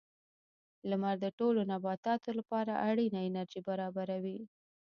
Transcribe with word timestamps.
•لمر 0.89 1.15
د 1.21 1.25
ټولو 1.39 1.59
نباتاتو 1.71 2.29
لپاره 2.39 2.73
اړینه 2.89 3.19
انرژي 3.27 3.61
برابروي. 3.69 4.39